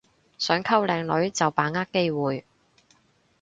[0.39, 2.43] 想溝靚女就把握機會